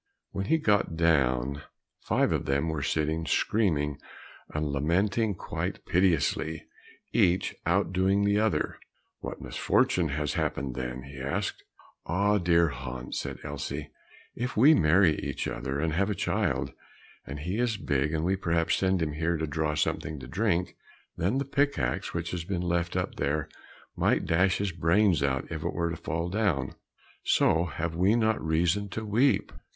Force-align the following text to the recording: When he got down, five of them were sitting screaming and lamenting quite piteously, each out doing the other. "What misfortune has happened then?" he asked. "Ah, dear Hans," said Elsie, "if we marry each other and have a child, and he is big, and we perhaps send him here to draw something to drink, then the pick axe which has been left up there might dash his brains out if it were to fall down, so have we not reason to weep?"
When 0.31 0.45
he 0.47 0.57
got 0.57 0.97
down, 0.97 1.61
five 1.99 2.31
of 2.31 2.45
them 2.45 2.69
were 2.69 2.81
sitting 2.81 3.27
screaming 3.27 3.99
and 4.49 4.65
lamenting 4.65 5.35
quite 5.35 5.85
piteously, 5.85 6.65
each 7.13 7.53
out 7.67 7.93
doing 7.93 8.23
the 8.23 8.39
other. 8.39 8.79
"What 9.19 9.43
misfortune 9.43 10.09
has 10.09 10.33
happened 10.33 10.73
then?" 10.73 11.03
he 11.03 11.19
asked. 11.19 11.63
"Ah, 12.07 12.39
dear 12.39 12.69
Hans," 12.69 13.19
said 13.19 13.37
Elsie, 13.43 13.91
"if 14.33 14.57
we 14.57 14.73
marry 14.73 15.19
each 15.19 15.47
other 15.47 15.79
and 15.79 15.93
have 15.93 16.09
a 16.09 16.15
child, 16.15 16.73
and 17.27 17.41
he 17.41 17.59
is 17.59 17.77
big, 17.77 18.11
and 18.11 18.23
we 18.25 18.35
perhaps 18.35 18.77
send 18.77 19.03
him 19.03 19.11
here 19.13 19.37
to 19.37 19.45
draw 19.45 19.75
something 19.75 20.19
to 20.19 20.25
drink, 20.27 20.75
then 21.15 21.37
the 21.37 21.45
pick 21.45 21.77
axe 21.77 22.11
which 22.11 22.31
has 22.31 22.43
been 22.43 22.63
left 22.63 22.95
up 22.95 23.17
there 23.17 23.47
might 23.95 24.25
dash 24.25 24.57
his 24.57 24.71
brains 24.71 25.21
out 25.21 25.43
if 25.51 25.63
it 25.63 25.73
were 25.73 25.91
to 25.91 25.95
fall 25.95 26.27
down, 26.27 26.73
so 27.23 27.65
have 27.65 27.95
we 27.95 28.15
not 28.15 28.43
reason 28.43 28.89
to 28.89 29.05
weep?" 29.05 29.51